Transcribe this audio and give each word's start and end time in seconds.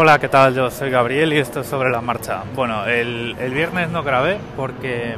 Hola, 0.00 0.20
¿qué 0.20 0.28
tal? 0.28 0.54
Yo 0.54 0.70
soy 0.70 0.90
Gabriel 0.90 1.32
y 1.32 1.38
esto 1.38 1.62
es 1.62 1.66
sobre 1.66 1.90
la 1.90 2.00
marcha. 2.00 2.44
Bueno, 2.54 2.86
el, 2.86 3.34
el 3.40 3.52
viernes 3.52 3.90
no 3.90 4.04
grabé 4.04 4.38
porque 4.56 5.16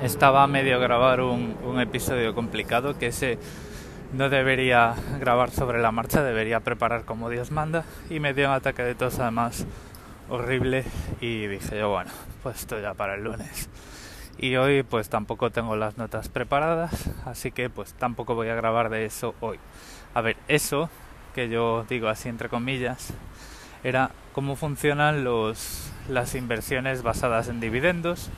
estaba 0.00 0.46
medio 0.46 0.78
grabar 0.78 1.20
un, 1.20 1.56
un 1.64 1.80
episodio 1.80 2.32
complicado 2.32 2.96
que 2.96 3.08
ese 3.08 3.40
no 4.12 4.28
debería 4.28 4.94
grabar 5.18 5.50
sobre 5.50 5.82
la 5.82 5.90
marcha, 5.90 6.22
debería 6.22 6.60
preparar 6.60 7.04
como 7.04 7.28
Dios 7.28 7.50
manda 7.50 7.84
y 8.08 8.20
me 8.20 8.34
dio 8.34 8.46
un 8.46 8.54
ataque 8.54 8.84
de 8.84 8.94
tos 8.94 9.18
además 9.18 9.66
horrible 10.30 10.84
y 11.20 11.48
dije 11.48 11.76
yo 11.76 11.90
bueno, 11.90 12.12
pues 12.44 12.60
esto 12.60 12.80
ya 12.80 12.94
para 12.94 13.16
el 13.16 13.24
lunes. 13.24 13.68
Y 14.38 14.54
hoy 14.54 14.84
pues 14.84 15.08
tampoco 15.08 15.50
tengo 15.50 15.74
las 15.74 15.98
notas 15.98 16.28
preparadas, 16.28 17.10
así 17.26 17.50
que 17.50 17.68
pues 17.68 17.94
tampoco 17.94 18.36
voy 18.36 18.48
a 18.50 18.54
grabar 18.54 18.90
de 18.90 19.06
eso 19.06 19.34
hoy. 19.40 19.58
A 20.14 20.20
ver, 20.20 20.36
eso 20.46 20.88
que 21.34 21.48
yo 21.48 21.84
digo 21.88 22.08
así 22.08 22.28
entre 22.28 22.48
comillas 22.48 23.12
era 23.82 24.10
cómo 24.32 24.56
funcionan 24.56 25.24
los 25.24 25.90
las 26.08 26.34
inversiones 26.34 27.02
basadas 27.02 27.48
en 27.48 27.60
dividendos 27.60 28.30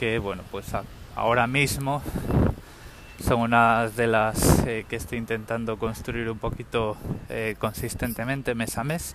que 0.00 0.18
bueno, 0.18 0.42
pues 0.50 0.72
a, 0.72 0.84
ahora 1.14 1.46
mismo 1.46 2.02
son 3.22 3.40
unas 3.40 3.96
de 3.96 4.06
las 4.06 4.66
eh, 4.66 4.86
que 4.88 4.96
estoy 4.96 5.18
intentando 5.18 5.78
construir 5.78 6.30
un 6.30 6.38
poquito 6.38 6.96
eh, 7.28 7.54
consistentemente 7.58 8.54
mes 8.54 8.78
a 8.78 8.84
mes 8.84 9.14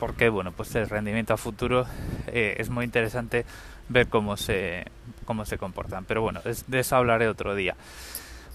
porque 0.00 0.28
bueno 0.28 0.50
pues 0.50 0.74
el 0.74 0.88
rendimiento 0.88 1.34
a 1.34 1.36
futuro 1.36 1.86
eh, 2.26 2.56
es 2.58 2.70
muy 2.70 2.84
interesante 2.84 3.46
ver 3.88 4.08
cómo 4.08 4.36
se 4.36 4.84
cómo 5.26 5.44
se 5.44 5.58
comportan. 5.58 6.04
Pero 6.06 6.22
bueno 6.22 6.40
es, 6.44 6.68
de 6.68 6.80
eso 6.80 6.96
hablaré 6.96 7.28
otro 7.28 7.54
día 7.54 7.76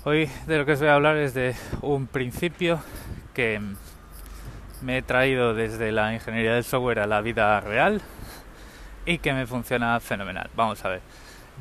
hoy 0.06 0.30
de 0.48 0.58
lo 0.58 0.66
que 0.66 0.72
os 0.72 0.80
voy 0.80 0.88
a 0.88 0.96
hablar 0.96 1.18
es 1.18 1.34
de 1.34 1.56
un 1.82 2.08
principio 2.08 2.80
que 3.34 3.60
me 4.82 5.00
he 5.00 5.02
traído 5.02 5.54
desde 5.54 5.92
la 5.92 6.14
ingeniería 6.14 6.54
del 6.54 6.64
software 6.64 7.00
a 7.00 7.08
la 7.08 7.20
vida 7.20 7.60
real 7.60 8.02
y 9.06 9.18
que 9.18 9.34
me 9.34 9.46
funciona 9.46 10.00
fenomenal 10.00 10.50
vamos 10.56 10.86
a 10.86 10.90
ver 10.90 11.02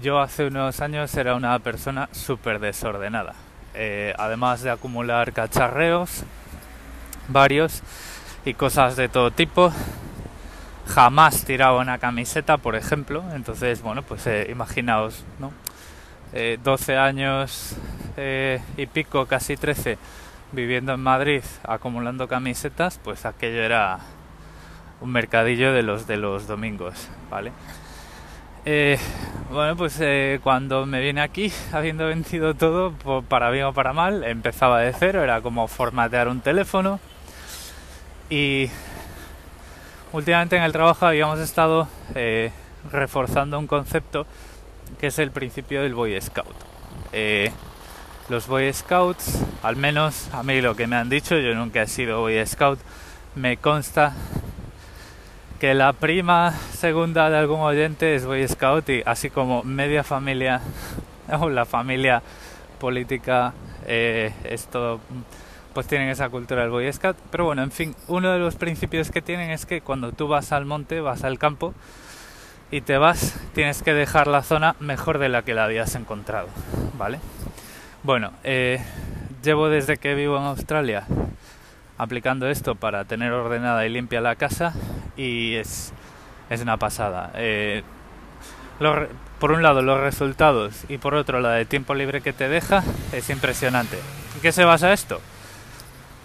yo 0.03 0.21
hace 0.21 0.47
unos 0.47 0.81
años 0.81 1.15
era 1.15 1.35
una 1.35 1.59
persona 1.61 2.09
súper 2.13 2.59
desordenada. 2.59 3.35
Eh, 3.75 4.13
además 4.19 4.63
de 4.63 4.71
acumular 4.71 5.33
cacharreos, 5.33 6.25
varios 7.29 7.83
y 8.45 8.55
cosas 8.55 8.97
de 8.97 9.09
todo 9.09 9.31
tipo, 9.31 9.73
jamás 10.87 11.45
tiraba 11.45 11.81
una 11.81 11.99
camiseta, 11.99 12.57
por 12.57 12.75
ejemplo. 12.77 13.23
Entonces, 13.35 13.83
bueno, 13.83 14.03
pues 14.03 14.27
eh, 14.27 14.49
imaginaos, 14.51 15.25
¿no? 15.39 15.53
Eh, 16.33 16.59
12 16.63 16.97
años 16.97 17.77
y 18.17 18.87
pico, 18.87 19.27
casi 19.27 19.57
13, 19.57 19.99
viviendo 20.53 20.95
en 20.95 21.01
Madrid, 21.01 21.43
acumulando 21.65 22.29
camisetas, 22.29 23.01
pues 23.03 23.27
aquello 23.27 23.63
era 23.63 23.99
un 25.01 25.11
mercadillo 25.11 25.73
de 25.73 25.83
los 25.83 26.07
de 26.07 26.17
los 26.17 26.47
domingos, 26.47 27.09
¿vale? 27.31 27.53
Eh, 28.67 28.99
bueno, 29.51 29.77
pues 29.77 29.99
eh, 30.01 30.41
cuando 30.43 30.87
me 30.87 31.01
vine 31.01 31.21
aquí, 31.21 31.53
habiendo 31.73 32.07
vencido 32.07 32.55
todo, 32.55 32.93
para 33.29 33.51
bien 33.51 33.67
o 33.67 33.75
para 33.75 33.93
mal, 33.93 34.25
empezaba 34.25 34.81
de 34.81 34.93
cero, 34.95 35.23
era 35.23 35.43
como 35.43 35.69
formatear 35.69 36.29
un 36.29 36.41
teléfono. 36.41 36.99
Y 38.31 38.71
últimamente 40.13 40.57
en 40.57 40.63
el 40.63 40.73
trabajo 40.73 41.05
habíamos 41.07 41.41
estado 41.41 41.89
eh, 42.15 42.53
reforzando 42.91 43.59
un 43.59 43.67
concepto 43.67 44.27
que 44.99 45.09
es 45.09 45.19
el 45.19 45.31
principio 45.31 45.83
del 45.83 45.95
Boy 45.95 46.19
Scout. 46.21 46.57
Los 48.31 48.47
Boy 48.47 48.73
Scouts, 48.73 49.39
al 49.63 49.77
menos 49.77 50.33
a 50.33 50.43
mí 50.43 50.63
lo 50.63 50.75
que 50.75 50.87
me 50.87 50.97
han 50.97 51.11
dicho, 51.11 51.37
yo 51.37 51.55
nunca 51.55 51.83
he 51.83 51.87
sido 51.87 52.21
Boy 52.21 52.45
Scout, 52.47 52.79
me 53.35 53.59
consta 53.59 54.15
que 55.61 55.75
la 55.75 55.93
prima 55.93 56.53
segunda 56.53 57.29
de 57.29 57.37
algún 57.37 57.61
oyente 57.61 58.15
es 58.15 58.25
Boy 58.25 58.49
Scout 58.49 58.89
y 58.89 59.03
así 59.05 59.29
como 59.29 59.63
media 59.63 60.03
familia 60.05 60.63
o 61.39 61.51
la 61.51 61.67
familia 61.67 62.23
política 62.81 63.53
eh, 63.87 64.33
esto 64.45 65.01
pues 65.75 65.87
tienen 65.87 66.09
esa 66.09 66.31
cultura 66.31 66.63
del 66.63 66.71
Boy 66.71 66.91
Scout. 66.91 67.19
Pero 67.31 67.45
bueno 67.45 67.63
en 67.63 67.73
fin 67.73 67.95
uno 68.09 68.33
de 68.33 68.39
los 68.39 68.57
principios 68.57 69.11
que 69.11 69.21
tienen 69.21 69.51
es 69.51 69.67
que 69.67 69.83
cuando 69.83 70.13
tú 70.13 70.29
vas 70.29 70.51
al 70.53 70.65
monte 70.65 71.03
vas 71.03 71.25
al 71.25 71.39
campo 71.39 71.75
y 72.71 72.81
te 72.81 72.97
vas 72.97 73.39
tienes 73.55 73.83
que 73.83 73.93
dejar 73.93 74.29
la 74.29 74.43
zona 74.43 74.77
mejor 74.81 75.19
de 75.19 75.29
la 75.29 75.43
que 75.43 75.53
la 75.53 75.65
habías 75.65 75.95
encontrado 75.95 76.49
vale 76.97 77.19
bueno 78.05 78.33
eh, 78.45 78.81
llevo 79.43 79.69
desde 79.69 79.97
que 79.97 80.15
vivo 80.15 80.39
en 80.39 80.45
Australia 80.45 81.05
aplicando 81.99 82.49
esto 82.49 82.75
para 82.75 83.05
tener 83.05 83.33
ordenada 83.33 83.87
y 83.87 83.89
limpia 83.89 84.21
la 84.21 84.37
casa 84.37 84.75
y 85.17 85.55
es, 85.55 85.93
es 86.51 86.61
una 86.61 86.77
pasada. 86.77 87.31
Eh, 87.35 87.83
por 89.39 89.53
un 89.53 89.63
lado 89.63 89.83
los 89.83 90.01
resultados 90.01 90.85
y 90.89 90.99
por 90.99 91.15
otro 91.15 91.41
la 91.41 91.53
de 91.53 91.65
tiempo 91.65 91.95
libre 91.95 92.21
que 92.21 92.33
te 92.33 92.49
deja 92.49 92.83
es 93.13 93.31
impresionante. 93.31 93.99
¿En 94.35 94.41
qué 94.41 94.53
se 94.53 94.65
basa 94.65 94.93
esto? 94.93 95.21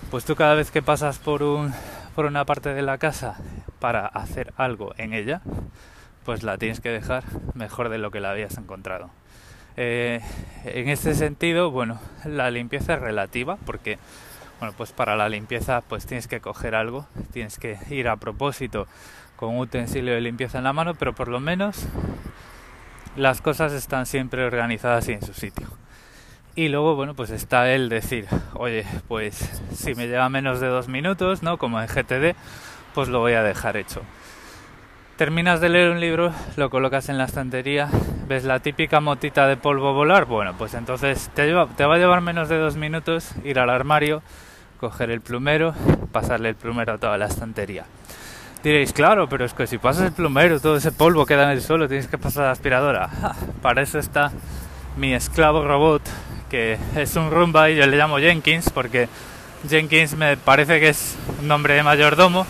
Pues 0.09 0.25
tú 0.25 0.35
cada 0.35 0.55
vez 0.55 0.71
que 0.71 0.81
pasas 0.81 1.19
por, 1.19 1.43
un, 1.43 1.73
por 2.15 2.25
una 2.25 2.45
parte 2.45 2.73
de 2.73 2.81
la 2.81 2.97
casa 2.97 3.35
para 3.79 4.07
hacer 4.07 4.53
algo 4.57 4.93
en 4.97 5.13
ella, 5.13 5.41
pues 6.25 6.41
la 6.43 6.57
tienes 6.57 6.81
que 6.81 6.89
dejar 6.89 7.23
mejor 7.53 7.89
de 7.89 7.99
lo 7.99 8.09
que 8.09 8.19
la 8.19 8.31
habías 8.31 8.57
encontrado. 8.57 9.11
Eh, 9.81 10.19
en 10.65 10.89
este 10.89 11.15
sentido, 11.15 11.71
bueno, 11.71 12.01
la 12.25 12.51
limpieza 12.51 12.95
es 12.95 12.99
relativa 12.99 13.55
porque 13.65 13.97
bueno, 14.59 14.73
pues 14.75 14.91
para 14.91 15.15
la 15.15 15.29
limpieza 15.29 15.79
pues 15.79 16.05
tienes 16.05 16.27
que 16.27 16.41
coger 16.41 16.75
algo, 16.75 17.07
tienes 17.31 17.57
que 17.57 17.77
ir 17.89 18.09
a 18.09 18.17
propósito 18.17 18.87
con 19.37 19.51
un 19.55 19.59
utensilio 19.59 20.13
de 20.13 20.19
limpieza 20.19 20.57
en 20.57 20.65
la 20.65 20.73
mano, 20.73 20.95
pero 20.95 21.15
por 21.15 21.29
lo 21.29 21.39
menos 21.39 21.87
las 23.15 23.39
cosas 23.39 23.71
están 23.71 24.05
siempre 24.05 24.43
organizadas 24.43 25.07
y 25.07 25.13
en 25.13 25.21
su 25.21 25.33
sitio. 25.33 25.69
Y 26.55 26.67
luego, 26.67 26.95
bueno, 26.95 27.13
pues 27.13 27.29
está 27.29 27.71
el 27.71 27.87
decir, 27.87 28.27
oye, 28.55 28.85
pues 29.07 29.61
si 29.73 29.95
me 29.95 30.09
lleva 30.09 30.27
menos 30.27 30.59
de 30.59 30.67
dos 30.67 30.89
minutos, 30.89 31.41
¿no? 31.41 31.57
Como 31.57 31.79
en 31.81 31.87
GTD, 31.87 32.35
pues 32.93 33.07
lo 33.07 33.19
voy 33.21 33.31
a 33.31 33.43
dejar 33.43 33.77
hecho. 33.77 34.01
Terminas 35.19 35.59
de 35.59 35.67
leer 35.67 35.89
un 35.89 35.99
libro, 35.99 36.31
lo 36.55 36.69
colocas 36.69 37.09
en 37.09 37.17
la 37.17 37.25
estantería, 37.25 37.89
ves 38.29 38.45
la 38.45 38.61
típica 38.61 39.01
motita 39.01 39.47
de 39.47 39.57
polvo 39.57 39.93
volar, 39.93 40.23
bueno, 40.23 40.55
pues 40.57 40.73
entonces 40.75 41.29
te, 41.33 41.45
lleva, 41.45 41.67
te 41.67 41.83
va 41.83 41.95
a 41.95 41.97
llevar 41.97 42.21
menos 42.21 42.47
de 42.47 42.57
dos 42.57 42.77
minutos 42.77 43.31
ir 43.43 43.59
al 43.59 43.69
armario, 43.69 44.23
coger 44.79 45.11
el 45.11 45.19
plumero, 45.19 45.73
pasarle 46.13 46.47
el 46.47 46.55
plumero 46.55 46.93
a 46.93 46.97
toda 46.99 47.17
la 47.17 47.25
estantería. 47.25 47.83
Diréis, 48.63 48.93
claro, 48.93 49.27
pero 49.27 49.43
es 49.43 49.53
que 49.53 49.67
si 49.67 49.77
pasas 49.77 50.05
el 50.05 50.13
plumero, 50.13 50.61
todo 50.61 50.77
ese 50.77 50.93
polvo 50.93 51.25
queda 51.25 51.43
en 51.43 51.49
el 51.49 51.61
suelo, 51.61 51.89
tienes 51.89 52.07
que 52.07 52.17
pasar 52.17 52.45
la 52.45 52.51
aspiradora. 52.51 53.09
para 53.61 53.81
eso 53.81 53.99
está 53.99 54.31
mi 54.95 55.13
esclavo 55.13 55.65
robot, 55.65 56.01
que 56.49 56.77
es 56.95 57.17
un 57.17 57.29
Roomba 57.29 57.69
y 57.69 57.75
yo 57.75 57.85
le 57.87 57.97
llamo 57.97 58.19
Jenkins, 58.19 58.69
porque 58.69 59.09
Jenkins 59.67 60.15
me 60.15 60.37
parece 60.37 60.79
que 60.79 60.87
es 60.87 61.17
un 61.41 61.49
nombre 61.49 61.73
de 61.73 61.83
mayordomo. 61.83 62.47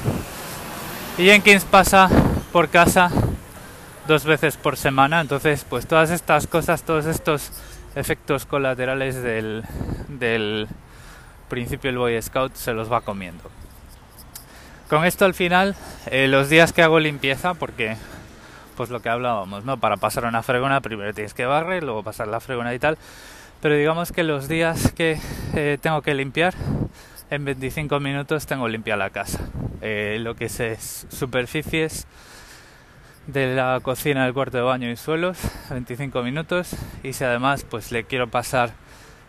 Y 1.18 1.25
Jenkins 1.25 1.66
pasa 1.66 2.09
por 2.52 2.70
casa 2.70 3.12
dos 4.08 4.26
veces 4.26 4.58
por 4.58 4.76
semana, 4.76 5.22
entonces 5.22 5.66
pues 5.70 5.86
todas 5.88 6.10
estas 6.10 6.48
cosas, 6.48 6.84
todos 6.84 7.06
estos 7.06 7.52
efectos 7.96 8.46
colaterales 8.46 9.22
del, 9.22 9.64
del 10.08 10.68
principio 11.48 11.90
el 11.90 11.98
Boy 11.98 12.22
Scout 12.22 12.56
se 12.56 12.74
los 12.74 12.92
va 12.92 13.02
comiendo. 13.02 13.44
Con 14.90 15.06
esto 15.06 15.26
al 15.26 15.36
final, 15.36 15.76
eh, 16.08 16.28
los 16.28 16.50
días 16.50 16.74
que 16.74 16.82
hago 16.82 17.00
limpieza, 17.00 17.54
porque 17.54 17.98
pues 18.76 18.90
lo 18.90 19.02
que 19.02 19.10
hablábamos, 19.10 19.66
¿no? 19.66 19.78
Para 19.78 19.98
pasar 19.98 20.26
una 20.26 20.42
fregona 20.42 20.81
primero 20.81 21.14
tienes 21.14 21.34
que 21.34 21.46
barrer, 21.46 21.84
luego 21.84 22.02
pasar 22.02 22.28
la 22.28 22.40
fregona 22.40 22.74
y 22.74 22.80
tal. 22.80 22.98
Pero 23.62 23.76
digamos 23.76 24.12
que 24.12 24.24
los 24.24 24.48
días 24.48 24.94
que 24.94 25.20
eh, 25.54 25.78
tengo 25.81 26.02
que 26.02 26.16
limpiar, 26.16 26.56
en 27.30 27.46
25 27.46 28.00
minutos 28.00 28.48
tengo 28.48 28.68
limpia 28.68 28.98
la 28.98 29.10
casa. 29.10 29.40
Eh, 29.81 30.18
lo 30.22 30.36
que 30.36 30.46
es 30.46 31.07
superficies 31.10 32.07
de 33.31 33.54
la 33.54 33.80
cocina, 33.81 34.26
del 34.26 34.34
cuarto 34.34 34.58
de 34.58 34.64
baño 34.64 34.90
y 34.90 34.96
suelos, 34.96 35.38
25 35.70 36.24
minutos. 36.24 36.76
Y 37.04 37.14
si 37.14 37.24
además 37.24 37.64
pues 37.70 37.92
le 37.92 38.04
quiero 38.04 38.28
pasar 38.28 38.72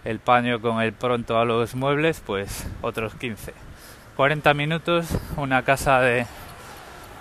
el 0.05 0.19
paño 0.19 0.61
con 0.61 0.81
el 0.81 0.93
pronto 0.93 1.39
a 1.39 1.45
los 1.45 1.75
muebles, 1.75 2.23
pues 2.25 2.67
otros 2.81 3.15
15. 3.15 3.53
40 4.17 4.55
minutos, 4.55 5.07
una 5.37 5.63
casa 5.63 6.01
de... 6.01 6.27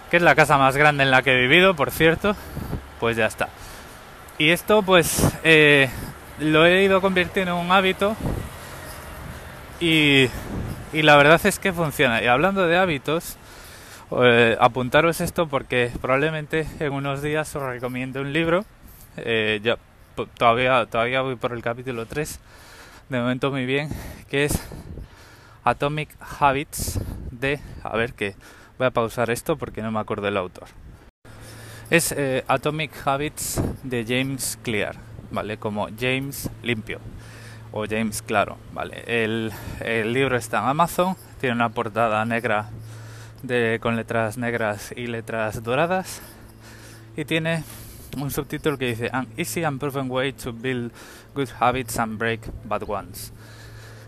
que 0.10 0.18
es 0.18 0.24
la 0.24 0.36
casa 0.36 0.58
más 0.58 0.78
grande 0.78 1.04
en 1.04 1.12
la 1.12 1.22
que 1.22 1.34
he 1.34 1.42
vivido, 1.48 1.76
por 1.76 1.92
cierto, 1.92 2.36
pues 3.00 3.18
ya 3.18 3.26
está. 3.26 3.50
Y 4.38 4.52
esto 4.52 4.82
pues 4.82 5.34
eh, 5.44 5.90
lo 6.40 6.66
he 6.66 6.84
ido 6.84 7.02
convirtiendo 7.02 7.60
en 7.60 7.66
un 7.66 7.72
hábito 7.72 8.16
y, 9.82 10.30
y 10.94 11.02
la 11.02 11.18
verdad 11.18 11.42
es 11.46 11.60
que 11.60 11.74
funciona. 11.74 12.24
Y 12.24 12.28
hablando 12.28 12.68
de 12.68 12.78
hábitos, 12.78 13.38
eh, 14.12 14.58
apuntaros 14.60 15.22
esto 15.22 15.48
porque 15.48 15.92
probablemente 16.02 16.68
en 16.80 16.94
unos 16.94 17.22
días 17.22 17.56
os 17.56 17.64
recomiendo 17.64 18.22
un 18.22 18.34
libro. 18.34 18.66
Eh, 19.18 19.60
ya, 19.64 19.78
todavía, 20.38 20.86
todavía 20.86 21.22
voy 21.22 21.36
por 21.36 21.54
el 21.54 21.62
capítulo 21.62 22.06
3 22.06 22.40
de 23.10 23.20
momento 23.20 23.52
muy 23.52 23.66
bien, 23.66 23.90
que 24.30 24.46
es 24.46 24.62
Atomic 25.64 26.10
Habits 26.40 27.00
de, 27.32 27.60
a 27.84 27.98
ver 27.98 28.14
que 28.14 28.36
Voy 28.80 28.88
a 28.88 28.92
pausar 28.92 29.30
esto 29.30 29.58
porque 29.58 29.82
no 29.82 29.92
me 29.92 30.00
acuerdo 30.00 30.24
del 30.24 30.38
autor. 30.38 30.70
Es 31.90 32.14
eh, 32.14 32.46
Atomic 32.48 32.92
Habits 33.06 33.62
de 33.84 34.06
James 34.08 34.58
Clear, 34.64 34.96
¿vale? 35.32 35.58
Como 35.58 35.90
James 36.00 36.50
Limpio 36.64 37.00
o 37.74 37.86
James 37.86 38.22
Claro, 38.22 38.56
¿vale? 38.72 39.04
El, 39.06 39.52
el 39.82 40.14
libro 40.14 40.38
está 40.38 40.60
en 40.60 40.68
Amazon, 40.70 41.18
tiene 41.42 41.56
una 41.56 41.68
portada 41.68 42.24
negra 42.24 42.70
de, 43.44 43.80
con 43.82 43.96
letras 43.96 44.38
negras 44.38 44.94
y 44.96 45.08
letras 45.08 45.64
doradas 45.64 46.22
y 47.16 47.26
tiene 47.26 47.64
un 48.18 48.32
subtítulo 48.32 48.78
que 48.78 48.88
dice 48.88 49.10
An 49.12 49.28
easy 49.38 49.64
and 49.64 49.80
proven 49.80 50.10
way 50.10 50.34
to 50.34 50.52
build 50.54 50.92
good 51.34 51.50
habits 51.60 51.98
and 52.00 52.18
break 52.18 52.42
bad 52.66 52.84
ones. 52.88 53.32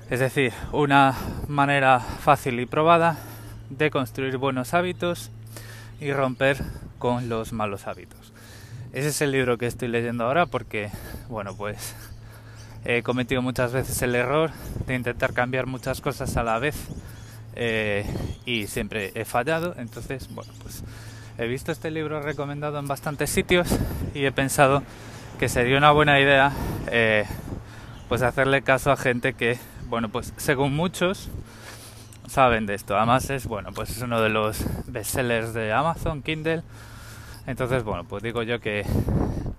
Es 0.10 0.20
decir, 0.20 0.54
una 0.72 1.16
manera 1.48 2.00
fácil 2.00 2.60
y 2.60 2.66
probada 2.66 3.18
de 3.70 3.90
construir 3.90 4.38
buenos 4.38 4.74
hábitos 4.74 5.32
y 6.00 6.12
romper 6.12 6.58
con 7.00 7.30
los 7.30 7.54
malos 7.54 7.88
hábitos. 7.88 8.34
Ese 8.92 9.10
es 9.10 9.22
el 9.22 9.32
libro 9.32 9.58
que 9.58 9.68
estoy 9.68 9.88
leyendo 9.88 10.26
ahora 10.26 10.46
porque, 10.48 10.90
bueno, 11.30 11.56
pues 11.56 11.96
he 12.84 13.04
cometido 13.04 13.42
muchas 13.42 13.72
veces 13.72 14.02
el 14.02 14.16
error 14.16 14.52
de 14.86 14.96
intentar 14.96 15.34
cambiar 15.34 15.66
muchas 15.66 16.02
cosas 16.02 16.36
a 16.36 16.44
la 16.44 16.60
vez 16.60 16.76
eh, 17.56 18.06
y 18.46 18.68
siempre 18.68 19.12
he 19.16 19.26
fallado. 19.26 19.76
Entonces, 19.78 20.34
bueno, 20.34 20.52
pues 20.62 20.84
he 21.38 21.48
visto 21.48 21.72
este 21.72 21.92
libro 21.92 22.22
recomendado 22.22 22.80
en 22.80 22.88
bastantes 22.88 23.30
sitios 23.30 23.68
y 24.14 24.26
he 24.26 24.32
pensado 24.32 24.84
que 25.40 25.50
sería 25.50 25.78
una 25.78 25.92
buena 25.92 26.20
idea 26.20 26.52
eh, 26.92 27.26
pues 28.08 28.22
hacerle 28.22 28.62
caso 28.62 28.92
a 28.92 28.98
gente 28.98 29.34
que, 29.34 29.58
bueno, 29.88 30.10
pues 30.10 30.34
según 30.38 30.76
muchos 30.76 31.30
saben 32.28 32.66
de 32.66 32.76
esto. 32.76 32.96
Además 32.96 33.30
es, 33.30 33.48
bueno, 33.48 33.72
pues 33.74 33.90
es 33.90 34.02
uno 34.02 34.22
de 34.22 34.30
los 34.30 34.64
bestsellers 34.88 35.54
de 35.54 35.74
Amazon, 35.74 36.22
Kindle. 36.22 36.64
Entonces, 37.48 37.84
bueno, 37.84 38.04
pues 38.04 38.22
digo 38.22 38.44
yo 38.44 38.60
que, 38.60 38.86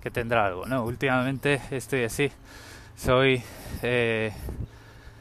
que 0.01 0.09
tendrá 0.09 0.45
algo, 0.45 0.65
¿no? 0.65 0.83
Últimamente 0.83 1.61
estoy 1.71 2.03
así. 2.03 2.31
Soy... 2.95 3.43
Eh, 3.81 4.31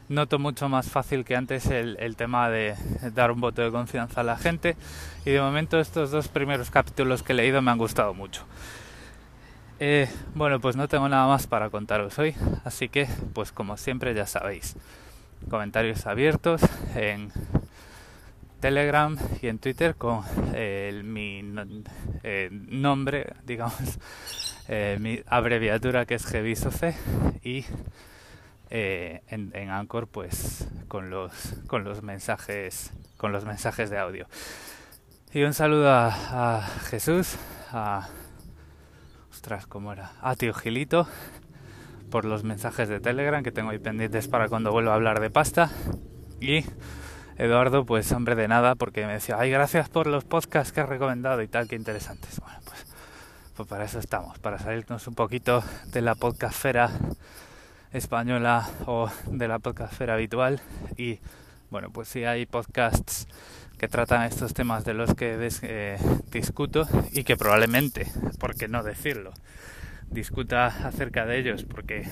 noto 0.09 0.39
mucho 0.39 0.69
más 0.69 0.91
fácil 0.91 1.25
que 1.25 1.37
antes 1.37 1.67
el, 1.67 2.17
tema 2.17 2.49
de 2.51 2.75
dar 3.15 3.31
un 3.31 3.41
voto 3.41 3.63
de 3.63 3.71
confianza 3.71 4.21
a 4.21 4.25
la 4.25 4.37
gente 4.37 4.77
y 5.25 5.31
de 5.31 5.41
momento 5.41 5.81
estos 5.81 6.11
dos 6.11 6.29
primeros 6.29 6.71
capítulos 6.71 7.23
que 7.23 7.33
he 7.33 7.37
leído 7.37 7.63
me 7.63 7.71
han 7.71 7.79
gustado 7.79 8.15
mucho. 8.15 8.45
Eh, 9.81 10.09
bueno, 10.35 10.61
pues 10.61 10.77
no 10.77 10.87
tengo 10.87 11.09
nada 11.09 11.27
más 11.27 11.47
para 11.47 11.71
contaros 11.71 12.19
hoy, 12.19 12.35
así 12.65 12.89
que 12.89 13.09
pues 13.33 13.51
como 13.51 13.77
siempre 13.77 14.15
ya 14.15 14.27
sabéis, 14.27 14.77
comentarios 15.49 16.07
abiertos 16.07 16.63
en 16.95 17.33
Telegram 18.61 19.19
y 19.43 19.49
en 19.49 19.59
Twitter 19.59 19.97
con 19.97 20.23
mi 20.53 21.43
eh, 22.23 22.49
nombre, 22.53 23.35
digamos, 23.45 23.99
eh, 24.69 24.99
mi 25.01 25.21
abreviatura 25.27 26.07
que 26.07 26.15
es 26.15 26.25
GBISOC 26.31 26.95
y 27.43 27.65
eh, 28.75 29.21
en, 29.29 29.51
en, 29.55 29.69
Anchor 29.69 30.09
pues 30.09 30.67
con 30.89 31.11
los 31.11 31.31
con 31.67 31.85
los 31.85 32.03
mensajes 32.03 32.91
con 33.19 33.31
los 33.31 33.45
mensajes 33.45 33.91
de 33.91 33.99
audio. 33.99 34.27
Y 35.35 35.43
un 35.43 35.53
saludo 35.53 35.91
a, 35.91 36.63
Jesús 36.89 37.37
a 37.71 38.09
ostras 39.31 39.67
cómo 39.67 39.93
era 39.93 40.13
a 40.23 40.37
tío 40.37 40.55
Gilito 40.55 41.07
por 42.11 42.25
los 42.25 42.45
mensajes 42.45 42.89
de 42.89 42.99
Telegram 42.99 43.43
que 43.43 43.53
tengo 43.53 43.69
ahí 43.69 43.79
pendientes 43.79 44.27
para 44.27 44.49
cuando 44.49 44.73
vuelva 44.73 44.93
a 44.93 44.95
hablar 44.95 45.21
de 45.21 45.29
pasta. 45.29 45.71
Y 46.41 46.65
Eduardo 47.37 47.85
pues 47.85 48.11
hombre 48.13 48.37
de 48.37 48.49
nada 48.49 48.75
porque 48.75 49.05
me 49.05 49.13
decía 49.13 49.37
ay 49.39 49.51
gracias 49.51 49.91
por 49.91 50.07
los 50.07 50.25
podcasts 50.25 50.73
que 50.73 50.81
has 50.81 50.89
recomendado 50.89 51.43
y 51.43 51.49
tal 51.49 51.69
que 51.69 51.77
interesantes 51.77 52.41
bueno 52.41 52.59
pues 52.65 52.87
pues 53.55 53.69
para 53.69 53.85
eso 53.85 53.99
estamos 53.99 54.39
para 54.39 54.59
salirnos 54.59 55.07
un 55.09 55.15
poquito 55.15 55.63
de 55.93 56.01
la 56.01 56.15
podcastfera 56.15 56.91
española 57.93 58.69
o 58.87 59.11
de 59.27 59.49
la 59.49 59.59
podcastfera 59.59 60.15
habitual 60.15 60.61
y 60.97 61.21
bueno 61.71 61.91
pues 61.91 62.09
si 62.09 62.25
hay 62.25 62.47
podcasts 62.47 63.27
que 63.83 63.89
tratan 63.89 64.23
estos 64.23 64.55
temas 64.55 64.85
de 64.85 64.95
los 64.95 65.13
que 65.17 65.37
eh, 65.63 65.99
discuto 66.31 66.87
y 67.11 67.25
que 67.25 67.37
probablemente, 67.37 68.07
por 68.39 68.55
qué 68.55 68.69
no 68.69 68.85
decirlo, 68.85 69.33
discuta 70.09 70.67
acerca 70.67 71.27
de 71.27 71.39
ellos 71.41 71.65
porque 71.65 72.09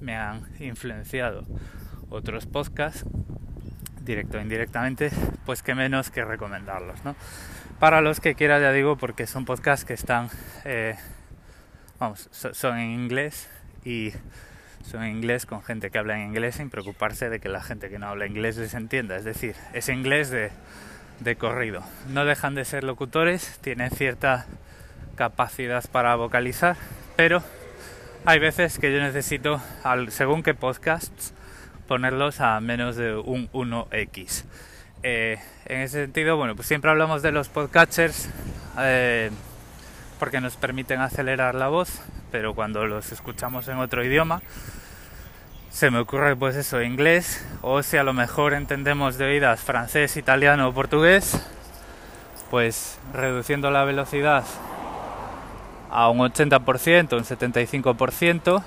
me 0.00 0.16
han 0.16 0.42
influenciado 0.60 1.46
otros 2.10 2.44
podcasts, 2.44 3.06
directo 4.02 4.36
o 4.36 4.40
indirectamente, 4.42 5.10
pues 5.46 5.62
que 5.62 5.74
menos 5.74 6.10
que 6.10 6.26
recomendarlos, 6.26 7.02
¿no? 7.06 7.16
Para 7.80 8.02
los 8.02 8.20
que 8.20 8.34
quiera, 8.34 8.60
ya 8.60 8.70
digo, 8.70 8.98
porque 8.98 9.26
son 9.26 9.46
podcasts 9.46 9.86
que 9.86 9.94
están, 9.94 10.28
eh, 10.66 10.96
vamos, 11.98 12.28
son 12.30 12.76
en 12.76 12.90
inglés 12.90 13.48
y 13.82 14.12
en 14.92 15.04
inglés 15.04 15.46
con 15.46 15.62
gente 15.62 15.90
que 15.90 15.98
habla 15.98 16.20
en 16.20 16.28
inglés 16.28 16.56
sin 16.56 16.70
preocuparse 16.70 17.30
de 17.30 17.40
que 17.40 17.48
la 17.48 17.62
gente 17.62 17.88
que 17.88 17.98
no 17.98 18.08
habla 18.08 18.26
inglés 18.26 18.56
les 18.56 18.74
entienda. 18.74 19.16
Es 19.16 19.24
decir, 19.24 19.56
es 19.72 19.88
inglés 19.88 20.30
de, 20.30 20.50
de 21.20 21.36
corrido. 21.36 21.82
No 22.08 22.24
dejan 22.24 22.54
de 22.54 22.64
ser 22.64 22.84
locutores, 22.84 23.58
tienen 23.60 23.90
cierta 23.90 24.46
capacidad 25.16 25.84
para 25.90 26.14
vocalizar, 26.16 26.76
pero 27.16 27.42
hay 28.24 28.38
veces 28.38 28.78
que 28.78 28.92
yo 28.92 29.00
necesito, 29.00 29.60
al, 29.82 30.10
según 30.10 30.42
qué 30.42 30.54
podcasts, 30.54 31.34
ponerlos 31.86 32.40
a 32.40 32.60
menos 32.60 32.96
de 32.96 33.14
un 33.14 33.50
1x. 33.52 34.44
Eh, 35.02 35.38
en 35.66 35.80
ese 35.80 36.02
sentido, 36.02 36.36
bueno, 36.36 36.56
pues 36.56 36.66
siempre 36.66 36.90
hablamos 36.90 37.22
de 37.22 37.32
los 37.32 37.48
podcatchers 37.48 38.30
eh, 38.78 39.30
porque 40.18 40.40
nos 40.40 40.56
permiten 40.56 41.00
acelerar 41.00 41.54
la 41.54 41.68
voz, 41.68 42.00
pero 42.34 42.52
cuando 42.52 42.84
los 42.84 43.12
escuchamos 43.12 43.68
en 43.68 43.78
otro 43.78 44.04
idioma, 44.04 44.42
se 45.70 45.92
me 45.92 46.00
ocurre 46.00 46.34
pues 46.34 46.56
eso, 46.56 46.82
inglés, 46.82 47.46
o 47.62 47.80
si 47.84 47.96
a 47.96 48.02
lo 48.02 48.12
mejor 48.12 48.54
entendemos 48.54 49.18
de 49.18 49.26
oídas 49.26 49.60
francés, 49.60 50.16
italiano 50.16 50.66
o 50.66 50.72
portugués, 50.72 51.40
pues 52.50 52.98
reduciendo 53.12 53.70
la 53.70 53.84
velocidad 53.84 54.42
a 55.92 56.08
un 56.08 56.18
80%, 56.18 57.12
un 57.12 57.22
75%, 57.22 58.64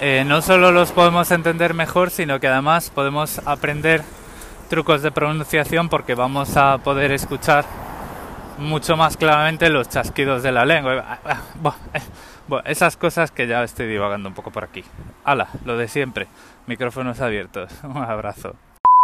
eh, 0.00 0.22
no 0.24 0.40
solo 0.40 0.70
los 0.70 0.92
podemos 0.92 1.32
entender 1.32 1.74
mejor, 1.74 2.12
sino 2.12 2.38
que 2.38 2.46
además 2.46 2.90
podemos 2.90 3.40
aprender 3.44 4.04
trucos 4.70 5.02
de 5.02 5.10
pronunciación 5.10 5.88
porque 5.88 6.14
vamos 6.14 6.56
a 6.56 6.78
poder 6.78 7.10
escuchar 7.10 7.64
mucho 8.58 8.96
más 8.96 9.16
claramente 9.16 9.68
los 9.68 9.88
chasquidos 9.88 10.42
de 10.42 10.52
la 10.52 10.64
lengua. 10.64 11.18
Bueno, 12.46 12.62
esas 12.66 12.96
cosas 12.98 13.30
que 13.30 13.46
ya 13.46 13.64
estoy 13.64 13.86
divagando 13.86 14.28
un 14.28 14.34
poco 14.34 14.50
por 14.50 14.64
aquí. 14.64 14.84
Hala, 15.24 15.48
lo 15.64 15.78
de 15.78 15.88
siempre. 15.88 16.28
Micrófonos 16.66 17.20
abiertos. 17.20 17.70
Un 17.82 17.96
abrazo. 17.96 18.54